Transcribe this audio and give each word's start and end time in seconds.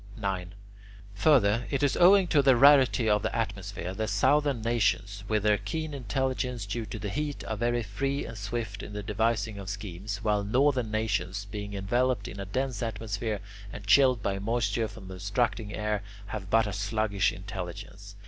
9. 0.17 0.55
Further, 1.13 1.67
it 1.69 1.83
is 1.83 1.95
owing 1.95 2.25
to 2.25 2.41
the 2.41 2.55
rarity 2.55 3.07
of 3.07 3.21
the 3.21 3.35
atmosphere 3.35 3.93
that 3.93 4.09
southern 4.09 4.59
nations, 4.63 5.23
with 5.27 5.43
their 5.43 5.59
keen 5.59 5.93
intelligence 5.93 6.65
due 6.65 6.87
to 6.87 6.97
the 6.97 7.09
heat, 7.11 7.43
are 7.45 7.55
very 7.55 7.83
free 7.83 8.25
and 8.25 8.35
swift 8.35 8.81
in 8.81 8.93
the 8.93 9.03
devising 9.03 9.59
of 9.59 9.69
schemes, 9.69 10.23
while 10.23 10.43
northern 10.43 10.89
nations, 10.89 11.45
being 11.51 11.75
enveloped 11.75 12.27
in 12.27 12.39
a 12.39 12.45
dense 12.45 12.81
atmosphere, 12.81 13.41
and 13.71 13.85
chilled 13.85 14.23
by 14.23 14.39
moisture 14.39 14.87
from 14.87 15.07
the 15.07 15.13
obstructing 15.13 15.71
air, 15.71 16.01
have 16.25 16.49
but 16.49 16.65
a 16.65 16.73
sluggish 16.73 17.31
intelligence. 17.31 18.15